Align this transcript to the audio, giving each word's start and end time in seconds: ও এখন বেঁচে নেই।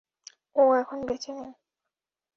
ও 0.55 0.63
এখন 0.75 0.99
বেঁচে 1.05 1.31
নেই। 1.31 1.51